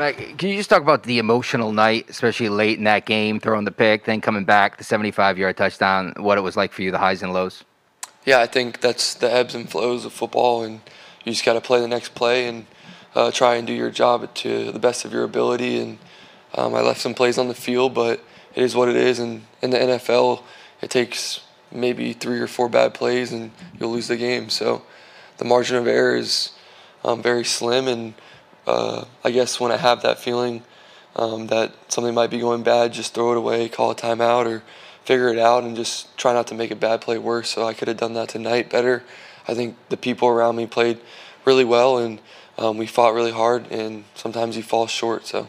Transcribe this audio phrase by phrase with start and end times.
[0.00, 3.70] Can you just talk about the emotional night, especially late in that game, throwing the
[3.70, 7.22] pick, then coming back, the 75-yard touchdown, what it was like for you, the highs
[7.22, 7.64] and lows?
[8.24, 10.80] Yeah, I think that's the ebbs and flows of football, and
[11.24, 12.64] you just got to play the next play and
[13.14, 15.78] uh, try and do your job to the best of your ability.
[15.78, 15.98] And
[16.54, 18.20] um, I left some plays on the field, but
[18.54, 19.18] it is what it is.
[19.18, 20.42] And in the NFL,
[20.80, 21.40] it takes
[21.70, 24.48] maybe three or four bad plays, and you'll lose the game.
[24.48, 24.82] So
[25.36, 26.52] the margin of error is
[27.04, 28.14] um, very slim, and
[28.70, 30.62] uh, I guess when I have that feeling
[31.16, 34.62] um, that something might be going bad, just throw it away, call a timeout, or
[35.04, 37.50] figure it out, and just try not to make a bad play worse.
[37.50, 39.02] So I could have done that tonight better.
[39.48, 41.00] I think the people around me played
[41.44, 42.20] really well, and
[42.58, 45.26] um, we fought really hard, and sometimes you fall short.
[45.26, 45.48] So.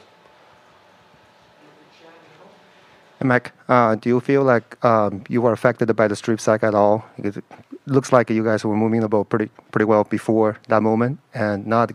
[3.23, 6.73] Mac, uh, do you feel like um, you were affected by the strip sack at
[6.73, 7.05] all?
[7.17, 7.43] It
[7.85, 9.51] looks like you guys were moving the ball pretty
[9.85, 11.93] well before that moment, and not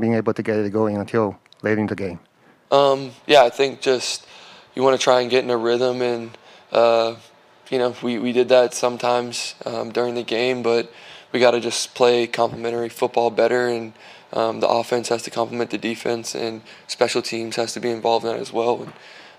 [0.00, 2.18] being able to get it going until late in the game.
[2.70, 4.26] Um, yeah, I think just
[4.74, 6.36] you want to try and get in a rhythm, and
[6.72, 7.16] uh,
[7.70, 10.92] you know we, did that sometimes um, during the game, but
[11.32, 13.92] we got to just play complementary football better, and
[14.32, 18.32] the offense has to complement the defense, and special teams has to be involved in
[18.32, 18.88] that as well.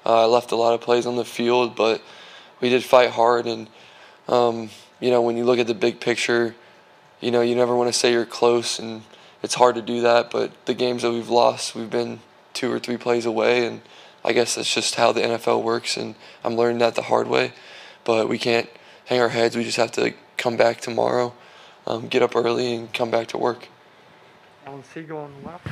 [0.06, 2.02] And, uh, I left a lot of plays on the field, but
[2.62, 3.46] we did fight hard.
[3.46, 3.68] And,
[4.28, 6.56] um, you know, when you look at the big picture,
[7.22, 9.04] you know, you never want to say you're close, and
[9.42, 10.32] it's hard to do that.
[10.32, 12.20] But the games that we've lost, we've been
[12.54, 13.66] two or three plays away.
[13.66, 13.82] And
[14.24, 15.98] I guess that's just how the NFL works.
[15.98, 17.54] And I'm learning that the hard way.
[18.04, 18.70] But we can't
[19.06, 19.56] hang our heads.
[19.56, 21.34] We just have to come back tomorrow,
[21.88, 23.68] um, get up early, and come back to work.
[24.66, 25.68] Alan Siegel on the left.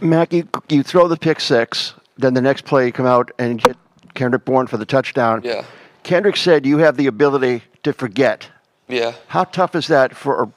[0.00, 1.94] Mac, you, you throw the pick six.
[2.16, 3.76] Then the next play, you come out and hit
[4.14, 5.42] Kendrick Bourne for the touchdown.
[5.44, 5.64] Yeah.
[6.02, 8.48] Kendrick said you have the ability to forget.
[8.88, 9.14] Yeah.
[9.28, 10.52] How tough is that for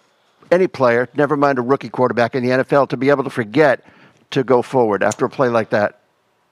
[0.52, 3.84] any player, never mind a rookie quarterback in the NFL, to be able to forget
[4.32, 6.00] to go forward after a play like that?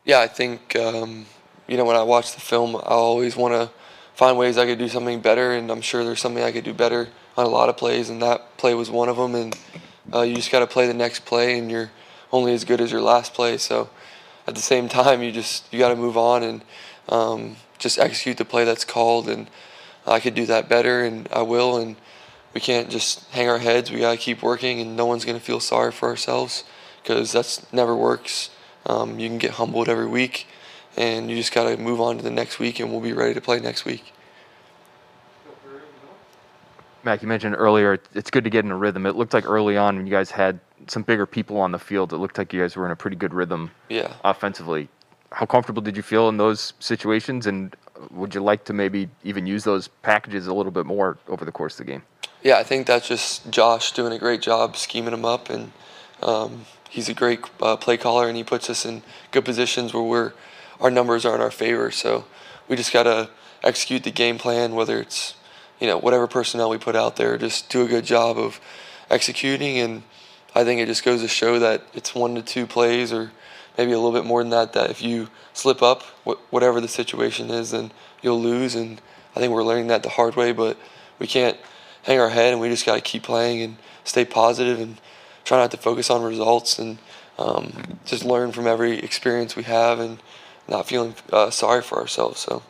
[0.06, 1.26] Yeah, I think, um,
[1.68, 3.70] you know, when I watch the film, I always want to
[4.14, 6.74] find ways I could do something better, and I'm sure there's something I could do
[6.74, 9.36] better on a lot of plays, and that play was one of them.
[9.36, 9.58] And
[10.14, 11.92] uh, you just got to play the next play, and you're
[12.32, 13.58] only as good as your last play.
[13.58, 13.90] So
[14.48, 16.62] at the same time, you just you got to move on and
[17.10, 19.28] um, just execute the play that's called.
[19.30, 19.50] And
[20.06, 21.78] I could do that better, and I will.
[21.78, 21.96] And
[22.54, 23.92] we can't just hang our heads.
[23.92, 26.64] We got to keep working, and no one's gonna feel sorry for ourselves
[27.02, 28.50] because that's never works.
[28.86, 30.48] Um, you can get humbled every week,
[30.96, 33.34] and you just got to move on to the next week, and we'll be ready
[33.34, 34.14] to play next week.
[37.04, 39.06] Mac, you mentioned earlier it's good to get in a rhythm.
[39.06, 42.14] It looked like early on when you guys had some bigger people on the field,
[42.14, 44.14] it looked like you guys were in a pretty good rhythm Yeah.
[44.24, 44.90] offensively.
[45.32, 47.76] How comfortable did you feel in those situations, and
[48.12, 51.52] would you like to maybe even use those packages a little bit more over the
[51.52, 52.04] course of the game?
[52.44, 55.72] Yeah, I think that's just Josh doing a great job scheming them up, and
[56.22, 60.04] um, he's a great uh, play caller, and he puts us in good positions where
[60.04, 60.34] we're
[60.80, 61.90] our numbers are in our favor.
[61.90, 62.26] So
[62.68, 63.30] we just gotta
[63.64, 65.36] execute the game plan, whether it's
[65.80, 68.60] you know whatever personnel we put out there, just do a good job of
[69.10, 70.04] executing, and
[70.56, 73.32] I think it just goes to show that it's one to two plays or
[73.78, 74.74] maybe a little bit more than that.
[74.74, 76.04] That if you slip up,
[76.50, 79.02] whatever the situation is, then you'll lose, and
[79.36, 80.78] I think we're learning that the hard way, but
[81.20, 81.58] we can't
[82.04, 84.98] hang our head and we just got to keep playing and stay positive and
[85.44, 87.00] try not to focus on results and
[87.38, 90.20] um, just learn from every experience we have and
[90.68, 92.40] not feeling uh, sorry for ourselves.
[92.40, 92.64] So.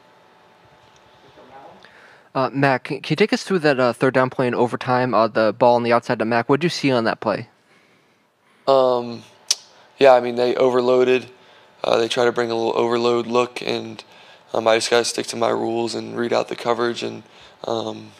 [2.34, 5.14] Uh, Mac, can you take us through that uh, third down play in overtime?
[5.14, 6.50] Uh, the ball on the outside to Mac.
[6.50, 7.50] What did you see on that play?
[8.68, 9.24] Um,
[9.98, 11.30] yeah, I mean they overloaded.
[11.84, 14.04] Uh, they try to bring a little overload look, and
[14.54, 17.04] um, I just got to stick to my rules and read out the coverage.
[17.04, 17.24] And
[17.66, 18.12] um,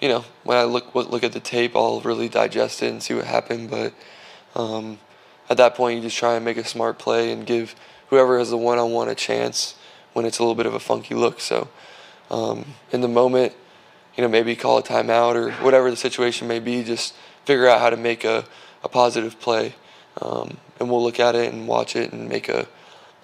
[0.00, 3.14] you know, when I look look at the tape, I'll really digest it and see
[3.14, 3.70] what happened.
[3.70, 3.94] But
[4.54, 4.98] um,
[5.48, 7.74] at that point, you just try and make a smart play and give
[8.08, 9.74] whoever has the one-on-one a chance
[10.12, 11.40] when it's a little bit of a funky look.
[11.40, 11.68] So
[12.30, 13.54] um, in the moment,
[14.16, 16.82] you know, maybe call a timeout or whatever the situation may be.
[16.82, 18.44] Just figure out how to make a,
[18.82, 19.74] a positive play,
[20.20, 22.66] um, and we'll look at it and watch it and make a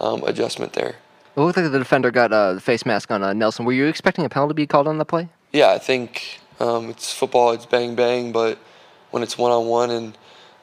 [0.00, 0.96] um, adjustment there.
[1.37, 3.64] It looked like the defender got the face mask on uh, Nelson.
[3.64, 5.28] Were you expecting a penalty to be called on the play?
[5.52, 7.52] Yeah, I think um, it's football.
[7.52, 8.58] It's bang bang, but
[9.11, 10.19] when it's one on one and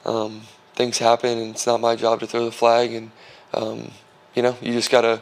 [0.06, 0.42] um,
[0.76, 3.12] things happen, and it's not my job to throw the flag, and
[3.54, 3.92] um,
[4.34, 5.22] you know, you just gotta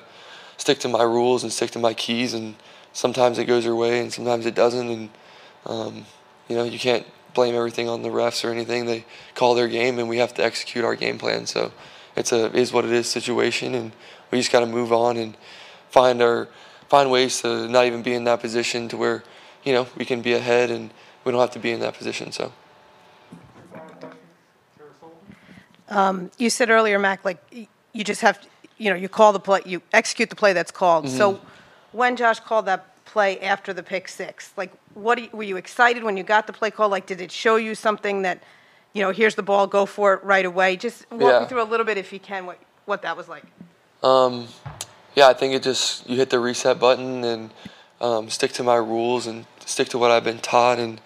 [0.58, 2.56] stick to my rules and stick to my keys, and
[2.94, 5.10] sometimes it goes your way, and sometimes it doesn't, and
[5.66, 6.06] um,
[6.48, 8.86] you know, you can't blame everything on the refs or anything.
[8.86, 9.06] They
[9.36, 11.46] call their game, and we have to execute our game plan.
[11.46, 11.72] So
[12.16, 13.92] it's a is what it is situation, and
[14.32, 15.36] we just got to move on and
[15.90, 16.48] find our
[16.88, 19.24] find ways to not even be in that position to where
[19.64, 20.92] you know we can be ahead and
[21.24, 22.32] we don't have to be in that position.
[22.32, 22.52] So.
[25.90, 28.48] Um, you said earlier, Mac, like you just have to,
[28.78, 31.06] you know, you call the play, you execute the play that's called.
[31.06, 31.18] Mm-hmm.
[31.18, 31.42] So
[31.92, 36.04] when Josh called that play after the pick six, like, what, you- were you excited
[36.04, 36.90] when you got the play call?
[36.90, 38.44] Like, did it show you something that,
[38.94, 40.78] you know, here's the ball, go for it right away?
[40.78, 41.40] Just walk Yeah.
[41.40, 43.44] me through a little bit, if you can, what, what that was like.
[44.04, 44.48] Um,
[45.16, 47.50] yeah, I think it just you hit the reset button and
[48.00, 51.02] um, stick to my rules and stick to what I've been taught, and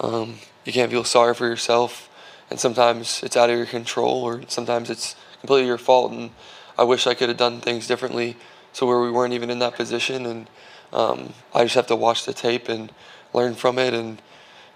[0.00, 2.04] um, you can't feel sorry for yourself.
[2.50, 6.12] And sometimes it's out of your control, or sometimes it's completely your fault.
[6.12, 6.30] And
[6.78, 8.36] I wish I could have done things differently,
[8.72, 10.24] so where we weren't even in that position.
[10.24, 10.46] And
[10.92, 12.92] um, I just have to watch the tape and
[13.32, 13.94] learn from it.
[13.94, 14.20] And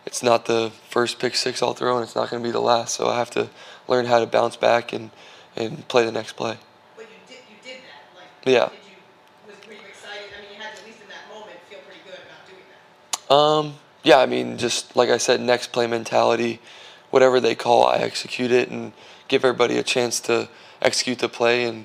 [0.05, 2.61] it's not the first pick six I'll throw, and it's not going to be the
[2.61, 2.95] last.
[2.95, 3.49] So I have to
[3.89, 5.11] learn how to bounce back and
[5.57, 6.57] and play the next play.
[6.97, 8.69] But you did, you did that, like, Yeah.
[8.71, 8.97] did you,
[9.47, 10.25] was, were you excited?
[10.37, 12.65] I mean, you had to, at least in that moment, feel pretty good about doing
[13.29, 13.35] that.
[13.35, 16.61] Um, yeah, I mean, just like I said, next play mentality.
[17.11, 18.93] Whatever they call, I execute it and
[19.29, 20.49] give everybody a chance to
[20.81, 21.85] execute the play, and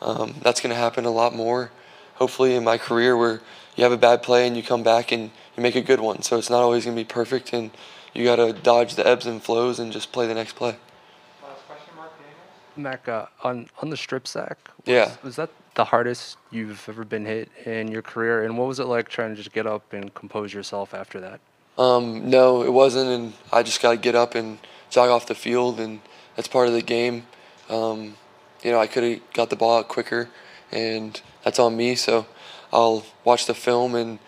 [0.00, 1.72] um, that's going to happen a lot more.
[2.14, 3.40] Hopefully, in my career, where
[3.78, 6.20] you have a bad play and you come back and you make a good one.
[6.22, 7.70] So it's not always going to be perfect, and
[8.12, 10.76] you got to dodge the ebbs and flows and just play the next play.
[11.40, 12.76] Last question, Mark Daniels.
[12.76, 15.12] Mac, uh, on on the strip sack, was, Yeah.
[15.22, 18.42] was that the hardest you've ever been hit in your career?
[18.42, 21.38] And what was it like trying to just get up and compose yourself after that?
[21.78, 24.58] Um, no, it wasn't, and I just got to get up and
[24.90, 26.00] jog off the field, and
[26.34, 27.28] that's part of the game.
[27.70, 28.16] Um,
[28.64, 30.28] you know, I could have got the ball out quicker,
[30.72, 31.94] and that's on me.
[31.94, 32.26] So
[32.72, 34.18] I'll watch the film and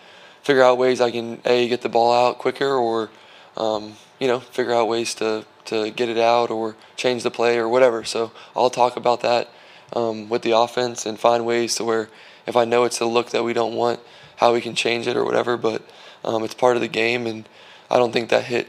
[0.43, 3.11] figure out ways I can a get the ball out quicker, or
[3.57, 7.59] um, you know, figure out ways to to get it out or change the play
[7.59, 8.05] or whatever.
[8.05, 9.51] So I'll talk about that
[9.93, 12.09] um, with the offense and find ways to where
[12.47, 14.01] if I know it's the look that we don't want,
[14.37, 15.57] how we can change it or whatever.
[15.57, 15.83] But
[16.25, 17.49] um, it's part of the game, and
[17.91, 18.69] I don't think that hit.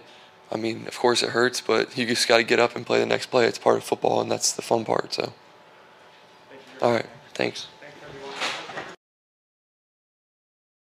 [0.52, 3.00] I mean, of course it hurts, but you just got to get up and play
[3.00, 3.46] the next play.
[3.46, 5.14] It's part of football, and that's the fun part.
[5.14, 5.34] So,
[6.82, 7.68] all right, thanks.